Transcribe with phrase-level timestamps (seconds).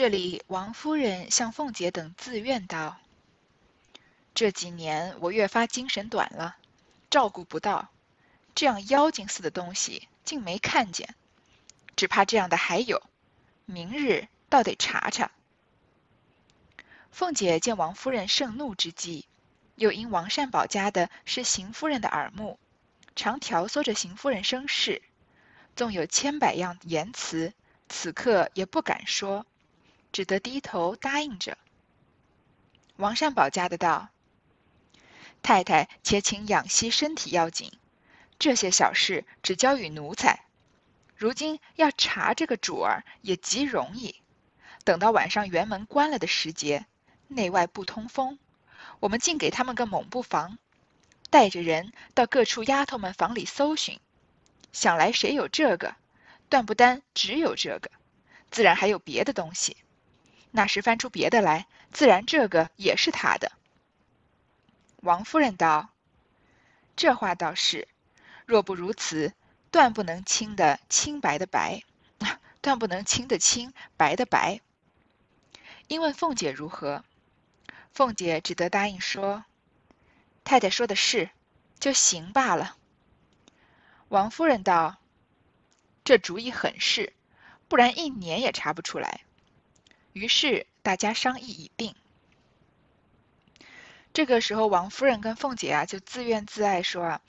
[0.00, 2.96] 这里，王夫人向凤姐等自怨道
[4.34, 6.56] ：“这几年我越发精神短了，
[7.10, 7.90] 照顾不到，
[8.54, 11.14] 这样妖精似的东西竟没看见，
[11.96, 13.02] 只怕这样的还有，
[13.66, 15.32] 明日倒得查查。”
[17.12, 19.28] 凤姐见王夫人盛怒之际，
[19.74, 22.58] 又因王善保家的是邢夫人的耳目，
[23.14, 25.02] 常调唆着邢夫人生事，
[25.76, 27.52] 纵有千百样言辞，
[27.90, 29.44] 此刻也不敢说，
[30.12, 31.58] 只得低头答应着。
[32.96, 34.08] 王善保家的道
[35.42, 37.72] ：“太太且请养息身体要紧，
[38.38, 40.44] 这些小事只交与奴才。
[41.16, 44.14] 如今要查这个主儿也极容易，
[44.84, 46.86] 等到晚上辕门关了的时节。”
[47.32, 48.40] 内外不通风，
[48.98, 50.58] 我们竟给他们个猛布防，
[51.30, 54.00] 带着人到各处丫头们房里搜寻，
[54.72, 55.94] 想来谁有这个，
[56.48, 57.88] 断不单只有这个，
[58.50, 59.76] 自然还有别的东西。
[60.50, 63.52] 那时翻出别的来，自然这个也是他的。
[64.96, 65.90] 王夫人道
[66.96, 67.88] ：“这话倒是，
[68.46, 69.32] 若不如此，
[69.70, 71.82] 断不能清的清白的白，
[72.60, 74.60] 断不能清的清白的白。”
[75.88, 77.04] 因问凤姐如何？
[77.92, 79.44] 凤姐只得答应说
[80.44, 81.30] ：“太太说的是，
[81.78, 82.76] 就行罢了。”
[84.08, 84.98] 王夫人道
[86.04, 87.12] ：“这主意很是，
[87.68, 89.20] 不然一年也查不出来。”
[90.12, 91.94] 于是大家商议已定。
[94.12, 97.20] 这个时候，王夫人跟凤姐啊，就自怨自艾说啊。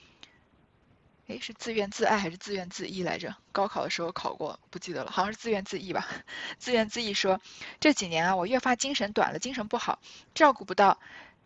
[1.27, 3.35] 哎，是自怨自艾还是自怨自艾来着？
[3.51, 6.07] 高考的时候考过，不记得了，好像是自怨自艾吧。
[6.57, 7.39] 自怨自艾说
[7.79, 9.99] ：“这几年啊，我越发精神短了，精神不好，
[10.33, 10.99] 照顾不到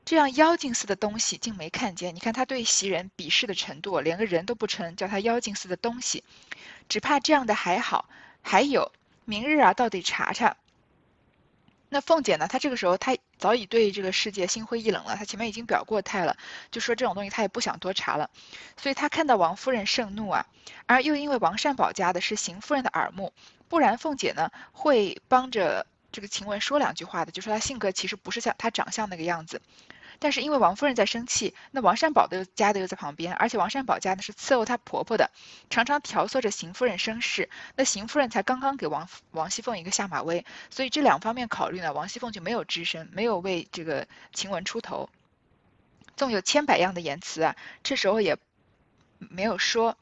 [0.06, 2.16] 这样妖精似的东西，竟没看见。
[2.16, 6.23] 你看他对袭人鄙视的程度，连个人都不成，叫他妖精似的东西。
[6.88, 8.09] 只怕这样的还好，
[8.41, 8.91] 还有
[9.25, 10.56] 明日啊，到底查查。”
[11.95, 12.45] 那凤姐呢？
[12.45, 15.15] 她这个时候她早已对这个世界心灰意冷了。
[15.15, 16.35] 她前面已经表过态了，
[16.69, 18.29] 就说这种东西她也不想多查了。
[18.75, 20.45] 所以她看到王夫人盛怒啊，
[20.88, 23.31] 而又因为王善保家的是邢夫人的耳目，
[23.69, 29.62] 不然凤姐呢会帮着这个晴雯说两句话的，就说她性格其实不是像她长相那个样子。
[30.19, 35.31] 但是因为王夫人在生气，那王善保的家的又在旁边，而且王善保家呢是伺候她婆婆的，
[35.69, 37.49] 常常调唆着邢夫人生事。
[37.75, 45.09] 那邢夫人才刚刚给王王熙凤一个下马威，所以这两方面考虑呢，王熙凤就没有吱声，没有为这个晴雯出头。
[46.15, 48.37] 纵有千百样的言辞啊，这时候也
[49.17, 49.97] 没有说，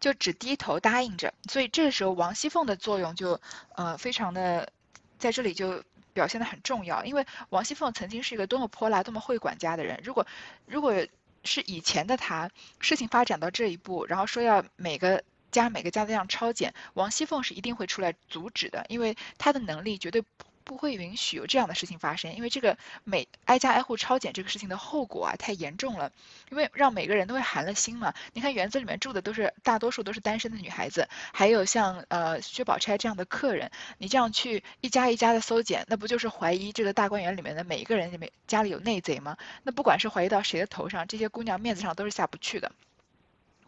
[0.00, 1.32] 就只低头答应着。
[1.48, 3.40] 所以这时候王熙凤的作用就
[3.74, 4.72] 呃非常的
[5.18, 5.82] 在这里就。
[6.14, 10.00] 表现的很重要，因为王熙凤曾经是一个多么泼辣、多么会管家的人。
[10.02, 10.26] 如果
[10.64, 10.94] 如果
[11.42, 12.48] 是以前的她，
[12.80, 20.24] 事情发展到这一步，然后说要每个家每个家都这样抄检，王熙凤是一定会出来阻止的，因为她的能力绝对。
[20.64, 26.10] 不会允许有这样的事情发生，因为这个每挨家挨户抄检这个事情的后果啊太严重了，
[26.50, 28.14] 因为让每个人都会寒了心嘛。
[28.32, 39.36] 你看园子里面住的都是大多数都是单身的女孩子，还有像呃薛宝钗这样的客人，你这样去一家一家的搜检，那不就是怀疑这个大观园里面的每一个人里面家里有内贼吗？
[39.62, 42.72] 那不管是怀疑到谁的头上，这些姑娘面子上都是下不去的。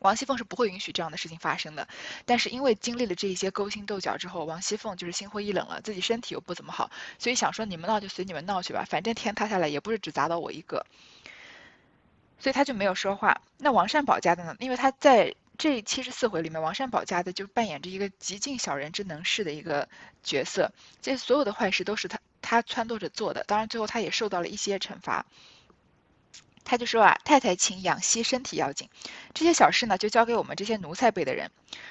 [0.00, 1.88] 王熙凤是不会允许这样的事情发生的，
[2.24, 10.84] 但是因为经历了这一些勾心斗角之后，王熙凤就是心灰意冷了，自己身体又不怎么好，所以想说你们闹就随你们闹去吧，反正天塌下来也不是只砸到我一个，
[12.38, 13.40] 所以他就没有说话。
[13.58, 14.54] 那王善保家的呢？
[14.60, 19.88] 因为他在这七十四回里面，王善保家的就扮演着一个极尽小人之能事的一个
[20.22, 20.70] 角色，
[21.00, 25.24] 这所有的坏事都是他他撺掇着做的，当然最后他也受到了一些惩罚。
[26.66, 28.90] 他就说啊，太太请养息身体要紧，
[29.32, 31.50] 这些小事呢就交给我们这些奴才辈的人。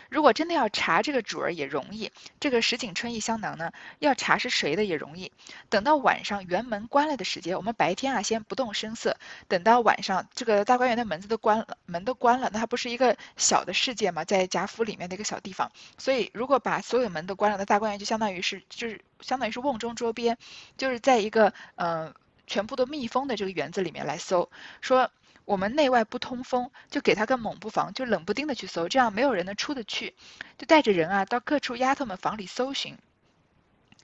[0.09, 5.31] 如果真的要查这个主儿也容易，这个石井春意香囊呢要查是谁的也容易。
[5.69, 15.71] 等到晚上园门关了的时间，我们白天啊先不动声色，等到晚上这个大观园的门子都关了，门都关了，那它不是一个小的世界嘛，在贾府里面的一个小地方。
[15.97, 20.35] 所以如果把所有门都关了，那大观园就相当于是就是相当于是瓮中捉鳖，
[20.77, 22.13] 就是在一个嗯。
[22.47, 24.49] 全部都密封的这个园子里面来搜，
[24.81, 25.11] 说
[25.45, 30.15] 我们内外不通风，就给他个猛不防，就冷不丁的去搜，这样没有人能出得去，
[30.57, 32.97] 就带着人啊到各处丫头们房里搜寻。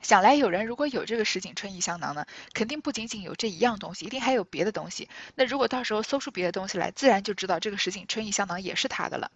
[0.02, 5.08] 想来有人如果有这个石井春意香囊呢，肯定不仅仅有这一样东西，一定还有别的东西。
[5.36, 9.32] 那如果到时候搜出别的东西来，自然就知道这个石井春意香囊也是他的了。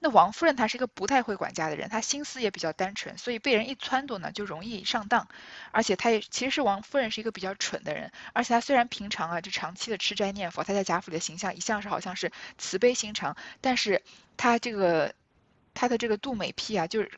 [0.00, 5.28] 那王夫人她是一个不太会管家的人，她心思也比较单纯，所以被人一撺掇呢，就容易上当。
[5.72, 14.02] 而且她也其实是王夫人是一个比较蠢的人，而且她虽然平常啊就长期的吃斋念佛，她在贾府里的形象一向是好像是慈悲心肠，但是
[14.36, 15.14] 她这个
[15.74, 17.10] 她的这个杜美癖啊，就是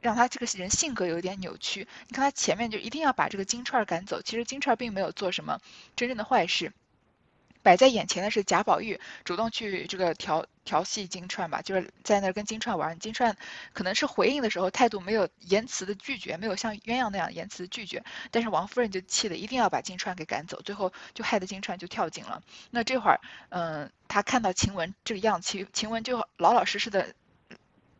[0.00, 1.88] 让他这个人性格有点扭曲。
[2.08, 5.60] 你看他前面就一定要把这个金钏赶走，其实金钏并没有做什么
[5.96, 6.72] 真正的坏事。
[7.64, 12.96] 摆在眼前的是贾宝玉主动去这个调调戏金钏吧，就是在那儿跟金钏玩。
[12.98, 13.34] 金钏
[13.72, 22.42] 可能是回应的时候态度没有言辞的拒绝，没有像鸳鸯那样言辞拒绝，但是王夫人就气得一定要把金钏给赶走，最后就害得金钏就跳井了。
[22.70, 23.18] 那这会儿，
[23.48, 27.14] 嗯，他看到晴雯这个样，晴晴雯就老老实实的。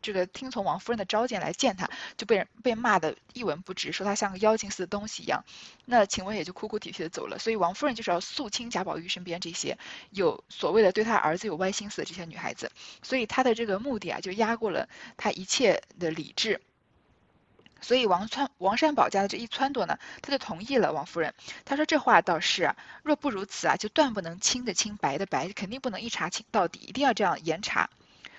[0.05, 5.43] 这个听从王夫人的召见来见他，就被人被骂的一文不值，说他像个妖精似的东西一样。
[5.87, 7.39] 那晴雯也就哭哭啼啼的走了。
[7.39, 9.79] 所以王夫人就是要肃清贾宝玉身边这些
[10.11, 12.71] 有所谓的对他儿子有歪心思的这些女孩子。
[13.03, 16.61] 所以她的这个目的啊，就压过了他一切的理智。
[17.81, 21.35] 所以王川王善保家的这一撺掇呢，他就同意了王夫人。
[21.65, 27.89] 他说这话倒是啊，若不如此啊，就断不能清的清白的白，肯定不能一查清到底，一定要这样严查。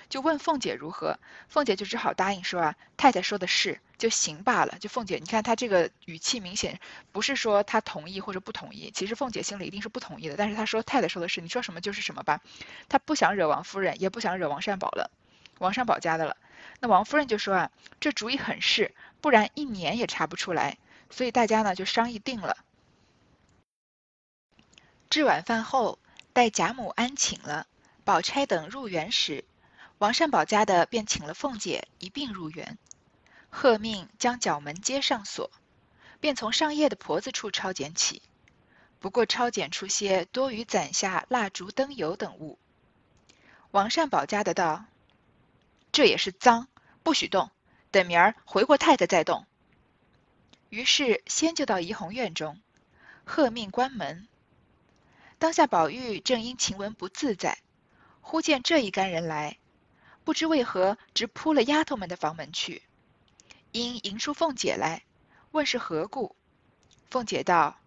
[0.09, 4.77] 就问凤姐如何，凤姐就只好答应说啊，太太说的是，就行罢了。
[4.79, 6.79] 就凤姐，你看她这个语气明显
[7.11, 10.35] 不是说她同意或者不同意，其实凤姐心里一定是不同意的。
[10.37, 12.41] 但是她说太太说的是，你说什么就是什么吧。
[12.87, 15.11] 她不想惹王夫人，也不想惹王善宝了，
[15.59, 16.37] 王善宝家的了。
[16.79, 20.77] 那王夫人就说啊，这主意很是，不然一年也查不出来。
[21.09, 22.57] 所以大家呢就商议定了。
[25.09, 25.99] 至晚饭后，
[26.33, 27.67] 待贾母安寝了，
[28.03, 29.45] 宝钗等入园时。
[29.97, 32.77] 王善保家的便请了凤姐一并入园，
[33.49, 35.49] 贺命将角门皆上锁，
[36.19, 38.21] 便从上夜的婆子处抄检起。
[38.99, 42.57] 不过抄检出些多余攒下蜡烛灯油等物。
[43.71, 44.85] 王善保家的道
[45.93, 46.67] ：“这也是脏，
[47.03, 47.51] 不许动，
[47.91, 49.45] 等明儿回过太太再动。”
[50.69, 52.59] 于是先就到怡红院中，
[53.23, 54.27] 贺命关门。
[55.37, 57.59] 当下宝玉正因晴雯不自在，
[58.21, 59.57] 忽见这一干人来。
[60.25, 62.81] 不知为何，直扑了丫头们的房门去。
[63.71, 65.03] 因迎出凤姐来，
[65.51, 66.35] 问是何故。
[67.09, 67.77] 凤姐道：“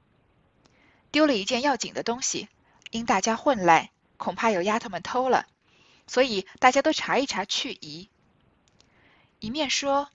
[1.11, 2.49] 丢了一件要紧的东西，
[2.93, 5.47] 因大家混来，恐怕有丫头们偷了，
[6.07, 8.09] 所以大家都查一查去疑。”
[9.41, 10.09] 一面说，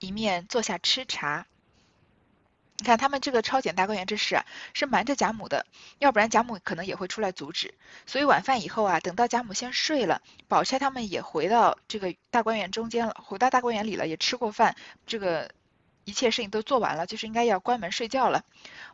[0.00, 1.46] 一面坐下吃茶。
[2.80, 5.66] 你看他们这个抄检大观园这事啊，是瞒着贾母的，
[5.98, 7.74] 要不然贾母可能也会出来阻止。
[8.06, 14.76] 所以晚饭以后啊，等到贾母先睡了，宝钗他们也回到这个大观园中间了，回到大观园里了，也吃过饭，
[15.06, 15.50] 这个
[16.04, 18.44] 一切事情都做完了，就是应该要关门睡觉了。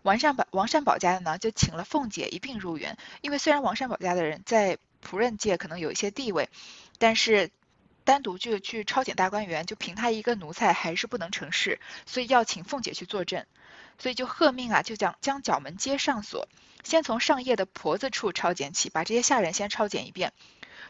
[0.00, 6.48] 王善宝王善保家的呢，就请了凤姐一并入园，因为虽然王善保家的人在仆人界可能有一些地位，
[6.98, 7.50] 但是。
[8.06, 13.46] 单独就去抄检大观园，就凭他一个奴才还是不能成事，所以要请凤姐去作证，
[13.98, 16.48] 所以就贺命啊，就将将角门皆上锁，
[16.82, 20.32] 先从上夜的婆子处抄检起，把这些下人先抄检一遍。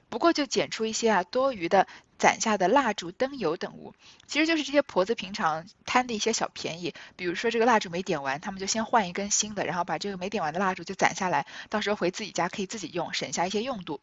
[0.08, 1.86] 不过就检出一些啊多余的
[2.18, 3.94] 攒下的蜡烛、灯油等物，
[4.26, 14.00] 其实就是这些婆子平常贪的一些小便宜，比如说这个蜡烛没点完，他们就先换一根新的，然后把这个没点完的蜡烛就攒下来，到时候回自己家可以自己用，省下一些用度。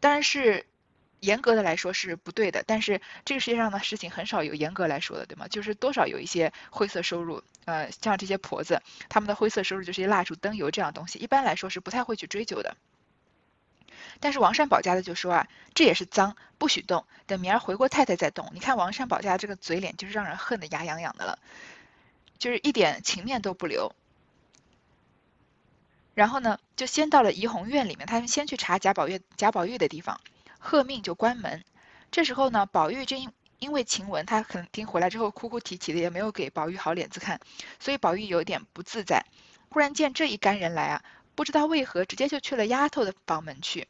[0.00, 0.66] 当然是。
[1.22, 5.46] 严格的来说是不对的，但是这个世界上的事情很少有严格来说的，对吗？
[5.46, 12.76] 就是多少有一些灰色收入，呃，像这些婆子，他们的灰色收入就是一蜡烛、灯油这样东西，一般来说是不太会去追究的。
[14.20, 18.50] 但是王善保家的就说啊，这也是脏，不许动，等明儿回过太太再动。
[18.52, 21.38] 你看王善保家这个嘴脸，就是让人恨得牙痒痒的了，
[22.38, 23.94] 就是一点情面都不留。
[26.14, 30.20] 然后呢，就先到了怡红院里面，他们先去查贾宝玉、贾宝玉的地方。
[30.58, 31.64] 贺命就关门。
[32.10, 37.38] 这时候呢，宝玉正因为晴雯他肯定回来之后哭哭啼啼的，也没有给宝玉好脸子看，
[37.78, 39.24] 所以宝玉有点不自在。
[39.68, 41.04] 忽然见这一干人来啊，
[41.36, 43.86] 不知道为何直接就去了丫头的房门去，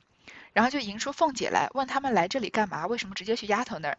[0.53, 2.87] 然后就迎出凤姐来问他们来这里干嘛？
[2.87, 3.99] 为什么直接去丫头那儿？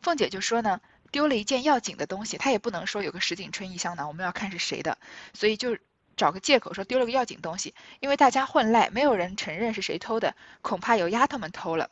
[0.00, 0.80] 凤姐就说呢，
[1.10, 4.96] 丢了一件要紧的东西，她也不能说有个石锦春衣香囊，我们要看是谁的，
[5.34, 5.76] 所以就。
[6.16, 11.90] 找个借口说丢了个要紧东西，因为大家混赖，没有人承认是谁偷的，恐怕有丫头们偷了，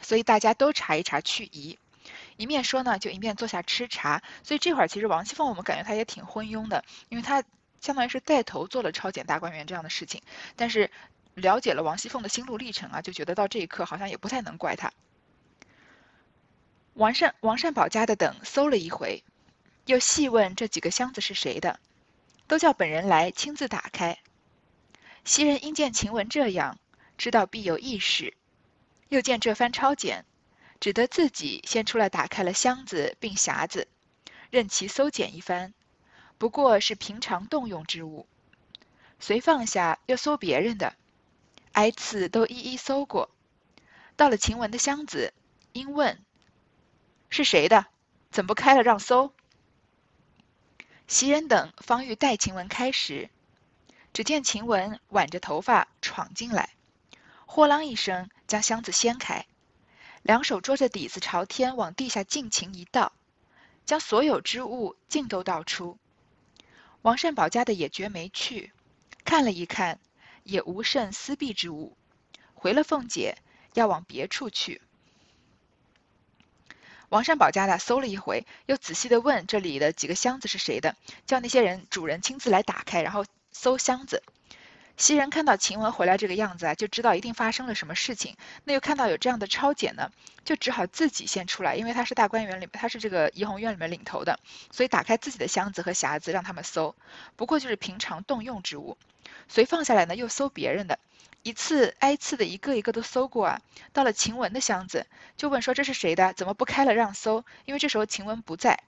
[0.00, 1.78] 所以大家都查一查去疑。
[2.42, 4.22] 一面说呢，就一面坐下吃茶。
[4.42, 7.42] 所以这会儿其实王熙凤我们感觉她也挺昏庸的，因为她
[7.80, 10.20] 相当于是带头做了抄检大观园这样的事情。
[10.56, 10.90] 但是
[11.34, 14.92] 了解了王熙凤的心路历程啊，就觉得到这一刻好像也不太能怪她。
[16.94, 19.22] 王善王善保家的等搜了一回，
[19.86, 21.78] 又细问这几个箱子是谁的。
[22.48, 24.18] 都叫本人来亲自打开。
[25.24, 26.78] 袭人因见晴雯这样，
[27.16, 28.34] 知道必有异事，
[29.08, 30.26] 又见这番抄检，
[30.82, 33.86] 只得自己先出来打开了箱子并匣子，
[34.50, 35.72] 任其搜检一番，
[36.38, 38.26] 不过是平常动用之物。
[39.20, 40.96] 随放下，又搜别人的，
[41.70, 43.30] 挨次都一一搜过。
[44.16, 45.32] 到了晴雯的箱子，
[45.72, 46.20] 因问
[47.30, 47.86] ：“是谁的？”
[48.32, 49.32] 怎不开了让搜？
[51.06, 53.30] 袭人等方欲带晴雯开时，
[54.12, 56.70] 只见晴雯挽着头发闯进来，
[57.46, 59.46] 豁啷一声将箱子掀开，
[60.22, 63.12] 两手捉着底子朝天往地下尽情一倒，
[63.84, 65.98] 将所有之物尽都倒出。
[67.02, 68.72] 王善保家的也觉没趣，
[69.24, 69.98] 看了一看，
[70.44, 71.96] 也无甚私弊之物，
[72.54, 73.38] 回了凤姐，
[73.74, 74.80] 要往别处去。
[77.08, 84.22] 王善保家的搜了一回，又仔细的问这里的几个箱子是谁的，叫那些人主人亲自来打开，然后搜箱子。
[84.96, 88.36] 袭人看到晴雯回来这个样子啊，就知道一定发生了什么事情。
[88.64, 90.10] 那又看到有这样的抄检呢，
[90.44, 94.38] 就只好自己先出来，因为他是大观园里，他是这个怡红院里面领头的，
[94.70, 96.94] 所以打开自己的箱子和匣子让他们搜。
[97.36, 98.96] 不过就是平常动用之物，
[99.48, 100.98] 随放下来呢，又搜别人的。
[101.42, 103.60] 一次挨次的一个一个都搜过啊，
[103.92, 106.32] 到了晴雯的箱子，就问说这是谁的？
[106.34, 107.44] 怎么不开了让搜？
[107.64, 108.78] 因为这时候晴雯不在。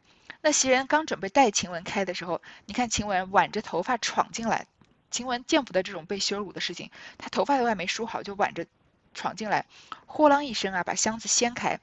[0.40, 4.66] 那袭人刚准备带晴雯开的时候，你看晴雯挽着头发闯进来。
[5.14, 8.66] 晴雯见不得这种被羞辱的事情，她头发都还没梳好就挽着
[9.14, 9.64] 闯进来，
[10.06, 11.78] 呼啷一声啊，把箱子掀开。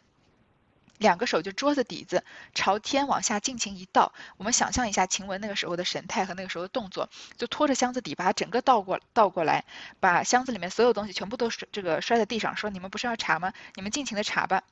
[0.97, 9.63] 两个手就桌子底子朝天往下尽情一倒，我们想象一下晴雯那个时候的神态和那个时候的动作，就拖着箱子底把它整个倒过倒过来，
[10.01, 13.53] 把箱子里面所有东西全部都这个摔在地上，说你们不是要查吗？
[13.75, 14.63] 你们尽情的查吧。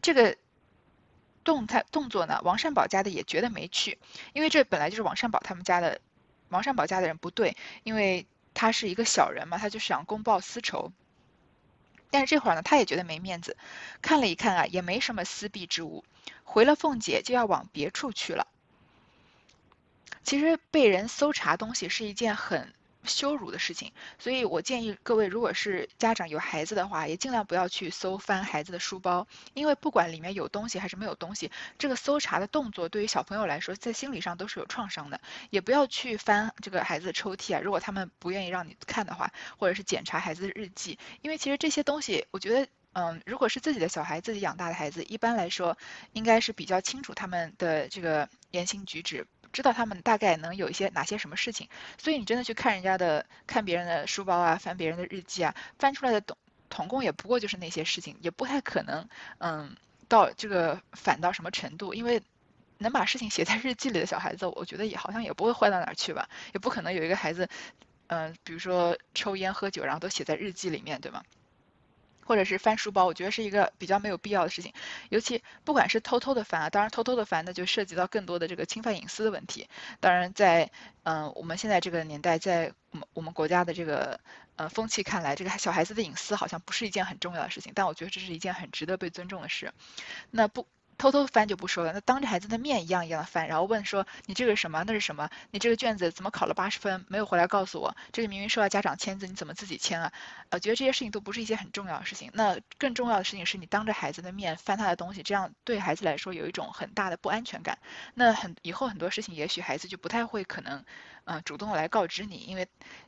[0.00, 0.36] 这个
[1.44, 3.98] 动态动作呢，王善保家的也觉得没趣，
[4.32, 6.00] 因为这本来就是王善保他们家的，
[6.48, 10.92] 王善保家的人不对，因为他是一个小人嘛，他就想公报私仇。
[12.10, 13.56] 但是这会儿呢，他也觉得没面子，
[14.00, 16.04] 看了一看啊，也没什么私弊之物，
[16.44, 18.46] 回了凤姐就要往别处去了。
[20.22, 22.72] 其实被人搜查东西是一件很。
[23.06, 35.20] 羞辱的事情，所以我建议各位，如果是家长有孩子的话，也尽量不要去搜翻孩子的书包，因为不管里面有东西还是没有东西，这个搜查的动作对于小朋友来说，在心理上都是有创伤的。
[35.50, 45.76] 也不要去翻这个孩子的抽屉啊，如果他们不愿意让你看的话，或者是检查孩子的日记，因为其实这些东西，我觉得，嗯，如果是自己的小孩自己养大的孩子，一般来说
[46.12, 49.26] 应该是比较清楚他们的这个言行举止。
[49.56, 56.36] 知道他们大概能有一些哪些什么事情，所以你真的去看人家的，看别人的书包啊，翻别人的日记啊，翻出来的统
[56.68, 59.08] 统共也不过就是那些事情，也不太可能，
[59.38, 59.74] 嗯，
[60.08, 62.20] 到这个反到什么程度，因为
[62.76, 67.48] 能把事情写在日记里的小孩子，我觉得也好像也不会坏到哪儿去吧，也不可能有一个孩子，
[68.08, 71.22] 嗯，比如说抽烟喝酒，然后都写在日记里面，对吗？
[72.26, 74.74] 或者是翻书包，我觉得是一个比较没有必要的事情，
[75.08, 79.68] 尤其不管是偷偷的翻啊，当然偷偷的翻，那就涉及到更多的这个侵犯隐私的问题。
[80.00, 80.70] 当然，在
[81.04, 84.20] 嗯我们现在这个年代，在我们我们国家的这个
[84.56, 89.72] 呃风气看来，这个小孩子的隐私好像不是一件很重要的事情，但我觉得这是一件很值得被尊重的事。
[90.30, 90.66] 那不。
[90.98, 95.28] 偷偷翻就不说了，那当着孩子的面一样一样的翻，然后问说你这个什么，那是什么？
[95.50, 97.96] 你这个卷子怎么考了八十分，没有回来告诉我？
[98.12, 100.12] 这个明明说要家长签字，你怎么自己签啊？
[100.48, 102.30] 呃，觉得这些事情都不是一些很重要的事情。
[102.34, 107.78] 那更重要的事情是你当着孩子的面翻他的东西，这样对孩子来说有一种很大的不安全感。
[108.14, 110.84] 那很以后很多事情，也许孩子就不太会可能，
[111.24, 112.66] 嗯，主动来告知你，因为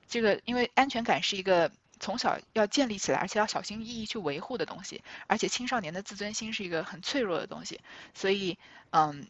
[0.08, 1.70] 这个因为安全感是一个。
[1.98, 7.80] 从小要建立起来，而且要小心翼翼去维护的东西，而且青少年的自尊心是一个很脆弱的东西，
[8.14, 8.58] 所以，
[8.90, 9.26] 嗯，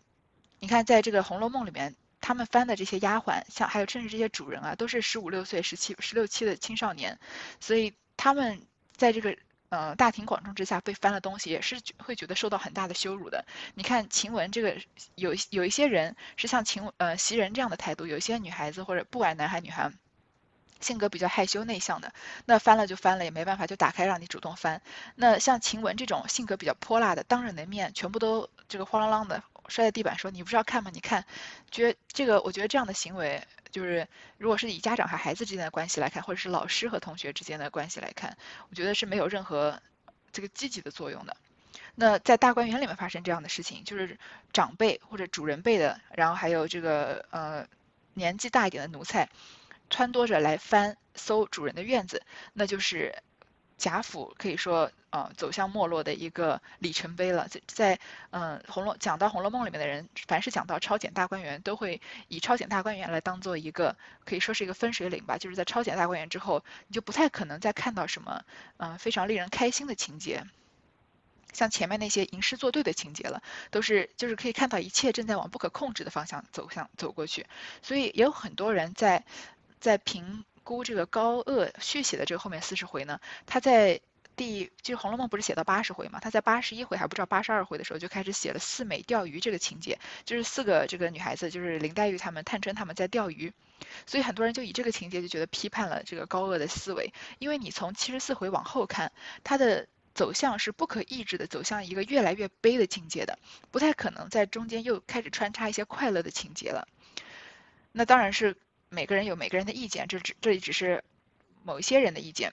[0.60, 7.18] 你看，在这个《红楼梦》里面，他们翻的这些丫鬟，像还有甚至这些主人啊，都是十五六岁、十七、十六七的青少年，
[7.60, 8.60] 所以他们
[8.96, 9.36] 在这个
[9.68, 13.44] 呃大庭广众之下被翻了东西，也是会觉得受到很大的羞辱的。
[13.74, 14.76] 你看晴雯这个，
[15.14, 19.92] 有有一些人是像晴呃袭人这样的态度，有些女孩子或者不管男孩女孩。
[20.80, 22.12] 性格比较害羞内向的，
[22.44, 24.80] 那翻了就翻了，也没办法，就打开让你主动翻。
[25.14, 30.90] 那像晴雯这种性格比较泼辣的，当着你的面全部都这个哗啷啷的摔在地板，说你不是要看吗？
[30.94, 31.24] 你看，
[31.70, 34.06] 觉这个我觉得这样的行为，就是
[34.38, 38.36] 如果是以家长和孩子之间的关系来看，或者是老师和同学之间的关系来看，
[38.70, 39.80] 我觉得是没有任何
[40.32, 41.36] 这个积极的作用的。
[41.94, 44.18] 那在大观园里面发生这样的事情，就是
[44.52, 47.66] 长辈或者主人辈的，然后还有这个呃
[48.14, 49.28] 年纪大一点的奴才。
[49.90, 53.14] 撺掇着来翻搜主人的院子，那就是
[53.76, 57.46] 贾府可以说呃走向没落的一个里程碑了。
[57.48, 65.38] 在在嗯红楼讲到《红楼梦》里面的人，凡是讲到抄检大观园，都会以抄检大观园来当做一个可以说是一个分水岭吧。
[65.38, 68.44] 就是在抄检大观园之后，你就不太可能再看到什么
[68.78, 70.44] 嗯非常令人开心的情节。
[71.52, 77.46] 像前面那些吟诗作对的情节了，都是就是可以看到一切正在往不可控制的方向走向走过去。
[77.80, 79.24] 所以也有很多人在。
[79.80, 84.00] 在评估这个高鹗续写的这个后面四十回呢，他在
[84.36, 86.20] 第就是《红楼梦》不是写到八十回嘛？
[86.20, 93.52] 他在八十一回还不知道八十二回的时候就开始写了四美钓鱼这个情节，就是四个这个女孩子，就是林黛玉他们、探春他们在钓鱼，
[94.06, 99.10] 所以很多人就以这个情节就觉得批判了这个高鹗的思维，因为你从七十四回往后看，
[99.42, 103.40] 他的走向是不可抑制的走向一个越来越悲的境界的，
[103.72, 106.86] 不太可能在中间又开始穿插一些快乐的情节了。
[107.90, 108.56] 那当然是
[108.90, 111.04] 每个人有每个人的意见，这只这里只是
[111.62, 112.52] 某一些人的意见。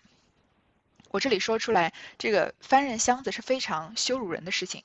[1.12, 4.84] 我这里说出来，这个翻人箱子是非常羞辱人的事情。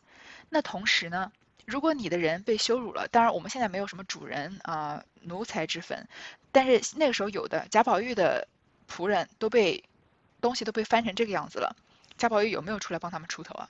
[0.48, 1.32] 那同时呢，
[1.66, 6.06] 如果你的人被羞辱了，当然我们现在没有什么主人啊奴才之分，
[6.52, 8.46] 但是那个时候有的贾宝玉的
[8.88, 9.82] 仆人都被
[10.40, 11.74] 东西都被翻成这个样子了，
[12.16, 13.68] 贾宝玉有没有出来帮他们出头啊？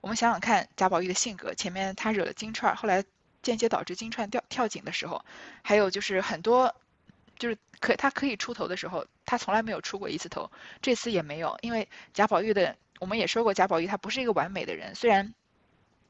[0.00, 3.04] 我们想想看，贾宝玉的性格，前面他惹了金钏儿，后来
[3.40, 5.24] 间接导致金钏掉跳井的时候，
[5.62, 6.74] 还有就是很多。
[7.40, 15.34] 就是可他可以出头的时候，他从来没有出过一次头，这次也没有，因为贾宝玉的，我们也说过贾宝玉他不是一个完美的人，虽然。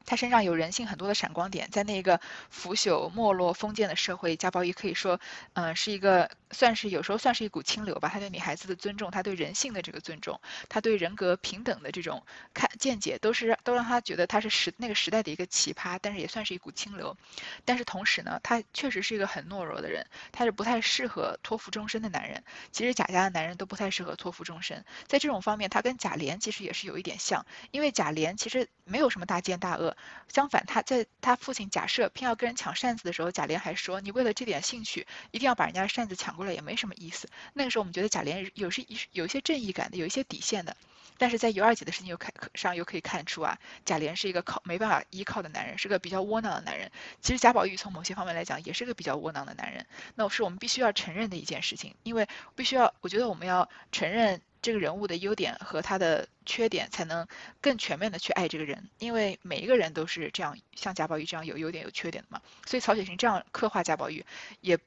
[0.05, 5.19] 他身上有人性很多的闪光点，在那个腐朽、没落、封建的社会，贾宝玉可以说，
[5.53, 8.09] 嗯，是一个算是有时候算是一股清流吧。
[8.09, 10.39] 他对女孩子的尊重，他对人性的这个尊重，
[10.69, 17.15] 他对人格平等的这种看见解，都是都让他觉得他是时那个时代的一个奇葩，但是也算是一股清流。
[17.63, 22.43] 但是同时呢，他确实是一个很懦弱的人，他是不太适合托付终身的男人。
[22.71, 29.90] 其实贾家的男人都不太适合托付终身，在这种方面，他跟贾琏其实也是有一点像，因为贾琏其实没有什么大奸大恶。
[30.27, 40.75] 相反，他在他父亲假设偏要跟人抢扇子的时候，贾琏还说：“你为了这点兴趣，一定要把人家扇子抢过来，也没什么意思。”那个时候，我们觉得贾琏有是有一些正义感的，有一些底线的。
[41.17, 46.91] 但是在尤二姐的事情又看上又可以看出啊，贾琏是一个靠没办法依靠的男人，是个比较窝囊的男人。
[47.21, 49.85] 其实贾宝玉从某些方面来讲，也是个比较窝囊的男人。
[50.15, 54.41] 那是我们必须要承认的一件事情，因为必须要，我觉得我们要承认。
[54.63, 57.27] 这个人物的优点和他的缺点，才能
[57.61, 58.91] 更全面的去爱这个人。
[58.99, 62.39] 因为每一个人都是这样，像贾宝玉这样有优点有缺点的嘛。
[62.67, 64.23] 所以曹雪芹这样刻画贾宝玉，
[64.59, 64.77] 也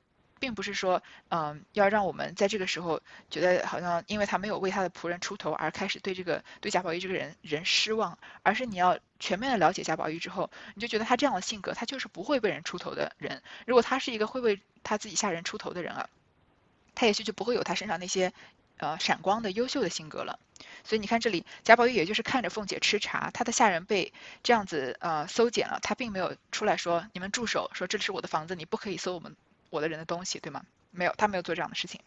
[0.44, 13.42] 并不是说，嗯，要让我们在这个时候觉得好像因为他没有为他的仆人出头而开始对这个对贾宝玉这个人人失望，而是你要全面的了解贾宝玉之后，你就觉得他这样的性格，他就是不会为人出头的人。
[13.64, 16.10] 如果他是一个会为他自己下人出头的人啊，
[16.94, 18.34] 他也许就不会有他身上那些。
[18.76, 20.40] 呃，闪光的优秀的性格了，
[20.82, 29.36] 所以你看这里，贾宝玉也就是看着凤姐吃茶，他的下人被这样子呃搜检了，他并没有出来说你们住手，说这是我的房子，你不可以搜我们
[29.74, 30.64] 我的人的东西，对吗？
[30.90, 32.00] 没有，他没有做这样的事情。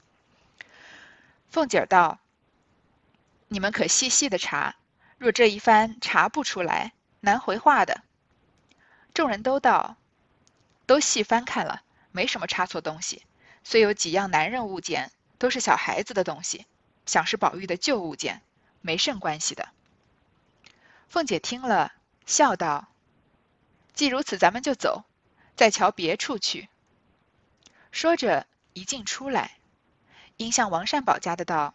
[1.49, 2.19] 凤姐儿道
[3.47, 4.75] ：“你们可细细的查，
[5.17, 8.01] 若这一番查不出来，难回话的。”
[9.13, 9.97] 众人都道
[10.87, 13.23] ：“都细翻看了，没什么差错东西，
[13.63, 16.65] 虽有几样男人物件。”都是小孩子的东西，
[17.05, 18.41] 想是宝玉的旧物件，
[18.81, 19.69] 没甚关系的。
[21.09, 21.93] 凤姐听了，
[22.25, 22.87] 笑道
[23.93, 25.03] ：“既如此，咱们就走，
[25.55, 26.69] 再瞧别处去。”
[27.97, 29.57] 说着，一进出来，
[30.35, 31.73] 应向王善保家的道：“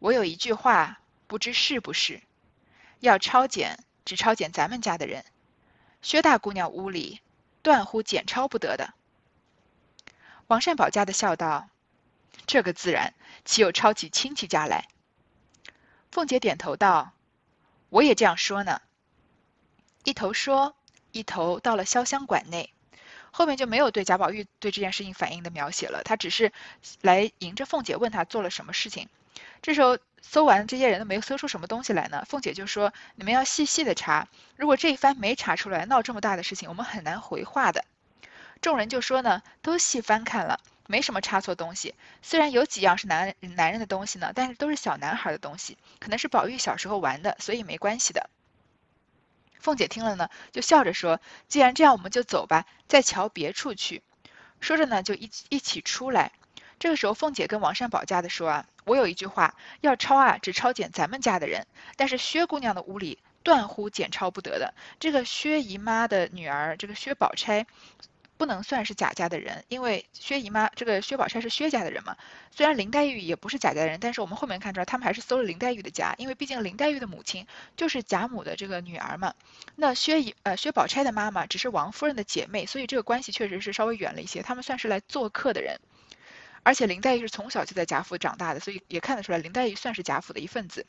[0.00, 2.22] 我有一句话，不知是不是，
[3.00, 5.26] 要抄检，只抄检咱们家的人。
[6.00, 7.20] 薛大姑娘屋里，
[7.60, 8.94] 断乎检抄不得的。”
[10.48, 11.68] 王善保家的笑道。
[12.46, 13.12] 这个自然，
[13.44, 14.88] 岂有抄起亲戚家来？
[16.10, 17.12] 凤姐点头道
[17.90, 18.80] ：“我也这样说呢。”
[20.04, 20.74] 一头说，
[21.12, 22.72] 一头到了潇湘馆内，
[23.36, 26.00] 后面就没有对贾宝玉对这件事情反应的描写了。
[26.02, 26.52] 他只是
[27.02, 29.10] 来迎着凤姐问他做了什么事情。
[29.60, 32.24] 这时候搜完这些人都没有搜出什么东西来呢。
[32.26, 37.84] 凤姐就说：“你们要细细的查，如果这一番没查出来，闹这么大的事情，我们很难回话的。”
[38.62, 48.30] 众人就说呢：“都细翻看了。”没什么差错东西，虽然有几样是男男人的东西呢，但是都是小男孩的东西，可能是宝玉小时候玩的，所以没关系的。
[49.60, 54.02] 凤姐听了呢，就笑着说：“既然这样，我们就走吧，再瞧别处去。”
[54.60, 56.32] 说着呢，就一一起出来。
[56.78, 61.66] 这个时候，凤姐跟王善保家的说：“啊，我有一句话要抄啊，只抄检咱们家的人，
[61.96, 64.74] 但是薛姑娘的屋里断乎检抄不得的。
[65.00, 67.66] 这个薛姨妈的女儿，这个薛宝钗。”
[68.38, 72.16] 不能算是贾家的人，因为薛姨妈这个薛宝钗是薛家的人嘛。
[72.50, 77.46] 虽然林黛玉也不是贾家的人，但是我们后面看出来，他们还是搜了林黛玉的家，因为毕竟林黛玉的母亲
[77.76, 79.34] 就是贾母的这个女儿嘛。
[79.74, 84.42] 那薛姨呃薛宝钗的妈妈只是王夫人的姐妹，所以这个关系确实是稍微远了一些。
[84.42, 85.80] 他们算是来做客的人，
[86.62, 90.86] 而且林黛玉是从小就在贾府长大的，所以也看得出来林黛玉算是贾府的一份子。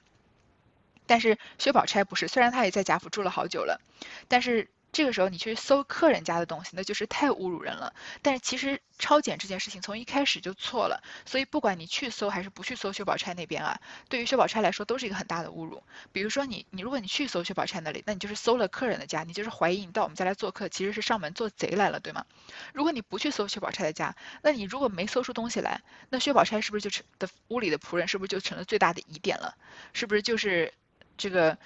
[1.05, 3.79] 但是薛宝钗不是，虽然她也在贾府住了好久了，
[4.27, 7.93] 但是这个时候你去搜客人家的东西，那就是太侮辱人了。
[8.21, 15.83] 但是其实抄检这件事情从一开始就错了，所以不管你去搜还是不去搜薛宝钗那边啊，对于薛宝钗来说都是一个很大的侮辱。
[16.11, 22.25] 比如说你你如果你去搜薛宝钗那里，那你就是搜了客人的家，你就是怀疑你到我们家来做客，其实是上门做贼来了，对吗？
[22.73, 29.55] 如果你不去搜薛宝钗的家，那你如果没搜出东西来，那薛宝钗是不是就成的屋里的仆人是不是就成了最大的疑点了？
[29.93, 30.73] 是不是就是
[31.17, 31.57] 这个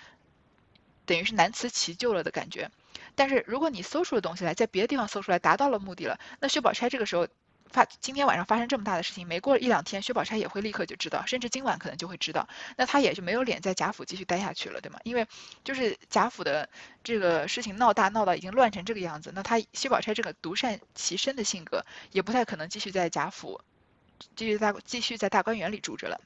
[1.05, 2.69] 等于是难辞其咎了的感觉？
[3.15, 7.27] 但是如果你搜出的东西来，在别的地方搜出来，达到了目的了，那薛宝钗这个时候
[7.69, 14.99] 发今天晚上发生这么大的事情，没过一两天，薛宝钗也会立刻就知道，甚至今晚可能就会知道，那她也就没有脸在贾府继续待下去了，对吗？
[15.03, 15.25] 因为
[15.63, 16.67] 就是贾府的
[17.03, 23.61] 这个事情闹大闹到已经乱成这个样子，那她薛宝钗这个独善其身的性格，也不太可能继续在贾府
[24.35, 26.19] 继续在继续在大观园里住着了。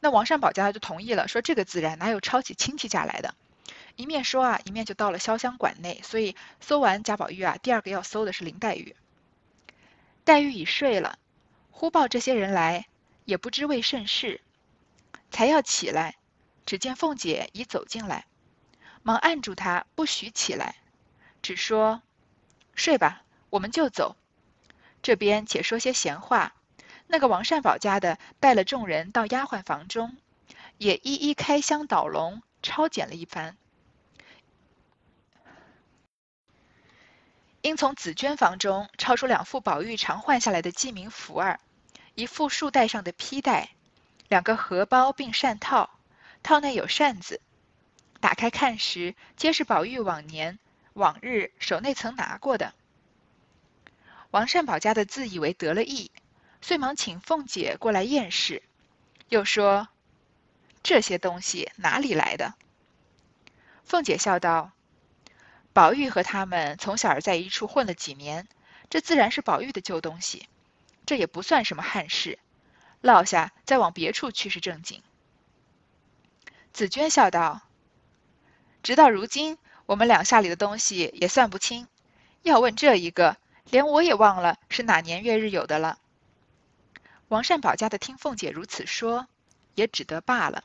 [0.00, 3.34] 那王善保家就同意了，说这个自然哪有抄起亲戚家来的。
[3.96, 6.00] 一面说啊，一面就到了潇湘馆内。
[6.02, 8.96] 所以搜完贾宝玉啊，第二个要搜的是林黛玉。
[10.24, 11.18] 黛玉已睡了，
[11.70, 12.86] 忽报这些人来，
[13.24, 14.40] 也不知为甚事，
[15.30, 16.16] 才要起来，
[16.64, 18.26] 只见凤姐已走进来，
[19.02, 20.76] 忙按住她，不许起来，
[21.42, 22.02] 只说
[22.74, 24.16] ：“睡吧，我们就走。
[25.02, 26.54] 这边且说些闲话。
[27.06, 30.16] 那个王善保家的带了众人到丫鬟房中，
[30.78, 33.58] 也一一开箱倒笼，抄检了一番。”
[37.64, 41.58] 因从紫鹃房中抄出两副宝玉常换下来的记名符儿，
[42.14, 43.70] 一副束带上的披带，
[44.28, 45.88] 两个荷包并扇套，
[46.42, 47.40] 套内有扇子。
[48.20, 50.58] 打开看时，皆是宝玉往年
[50.92, 52.74] 往日手内曾拿过的。
[54.30, 56.10] 王善保家的自以为得了意，
[56.60, 58.62] 遂忙请凤姐过来验视，
[59.30, 59.88] 又说
[60.84, 62.52] ：“这些东西哪里来的？”
[63.86, 64.70] 凤姐笑道。
[65.74, 68.46] 宝玉和他们从小儿在一处混了几年，
[68.88, 70.48] 这自然是宝玉的旧东西，
[71.04, 72.38] 这也不算什么憾事，
[73.00, 75.02] 落下再往别处去是正经。
[76.72, 77.60] 紫娟笑道
[78.84, 81.88] ：“直到如今，我们两下里的东西也算不清，
[82.42, 85.98] 要问这一个，连我也忘了是哪年月日有的了。”
[87.26, 89.26] 王善保家的听凤姐如此说，
[89.74, 90.62] 也只得罢了。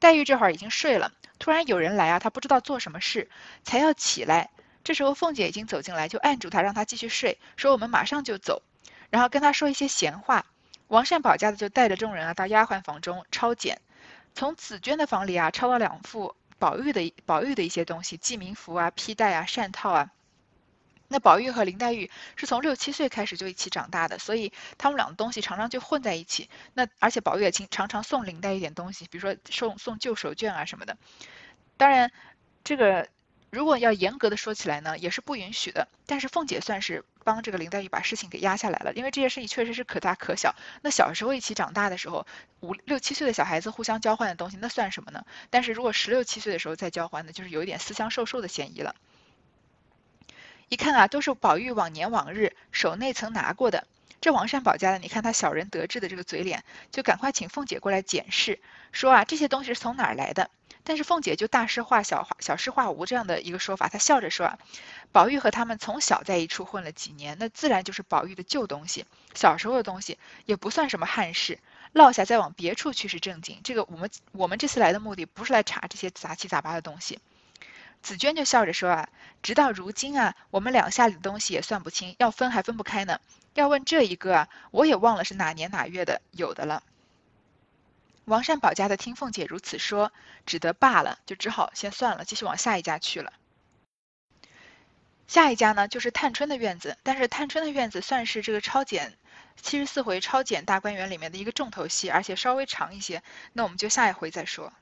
[0.00, 1.12] 黛玉这会儿已经睡了。
[1.38, 3.28] 突然有人来啊，他不知道做什么事，
[3.62, 4.50] 才要起来。
[4.84, 8.62] 这时候凤姐已经走进来，就按住他，让他继续睡，说我们马上就走，
[9.10, 10.46] 然后跟他说一些闲话。
[10.86, 13.80] 王善保家的就带着众人啊到丫鬟房中抄检，
[14.34, 20.10] 从紫娟的房里啊抄了两副宝玉的宝玉的一些东西，记名符啊、披带啊、扇套啊。
[21.08, 26.48] 那宝玉和林黛玉是从六七岁开始就一起长大的，所以他们俩的东西常常就混在一起。
[26.74, 30.96] 那而且宝玉也经常常送林黛玉点东西，比如说送送旧手绢啊什么的。
[31.76, 32.12] 当然，
[32.62, 33.08] 这个
[33.50, 35.88] 如果要严格的说起来呢，也是不允许的。
[36.06, 40.54] 但是凤姐算是帮这个林黛玉把事情给压下来了，因为这件事情确实是可大可小。
[40.82, 42.26] 那小时候一起长大的时候，
[42.60, 45.24] 五六七岁的小孩子互相交换的东西，那算什么呢？
[45.50, 48.94] 但是如果十六七岁的时候再交换呢，就是有一点私相授受的嫌疑了。
[50.68, 53.86] 一看啊，都是宝玉往年往日手内曾拿过的。
[54.20, 60.50] 这王善保家的，你看他小人得志的这个嘴脸，就赶快请凤姐过来检视，说啊，这些东西是从哪儿来的？
[60.84, 63.88] 但是凤姐就大事化小，小事化无这样的一个说法。
[63.88, 64.58] 她笑着说啊，
[65.12, 69.04] 宝玉和他们从小在一处混了几年，那自然就是宝玉的旧东西，
[69.34, 71.58] 小时候的东西也不算什么憾事，
[71.92, 73.60] 落下再往别处去是正经。
[73.62, 77.20] 这个我们我们这次来的目的不是来查这些杂七杂八的东西。
[78.02, 79.08] 紫娟就笑着说：“啊，
[79.42, 83.20] 直到如今啊，我们两下里的东西也算不清，要分还分不开呢。
[83.54, 86.82] 要问这一个啊，我也忘了是哪年哪月的有的了。”
[88.24, 90.12] 王善保家的听凤姐如此说，
[90.44, 93.32] 只得罢了，就只好先算了，继续往下一家去了。
[95.26, 99.14] 下一家呢，就是探春的院子，但是探春的院子算是这个抄检
[99.60, 103.22] 七十四回抄检大观园里面的一个重头戏，而且稍微长一些。
[103.52, 104.72] 那我们就下一回再说。